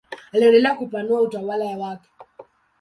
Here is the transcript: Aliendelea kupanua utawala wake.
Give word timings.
Aliendelea 0.33 0.75
kupanua 0.75 1.21
utawala 1.21 1.65
wake. 1.65 2.09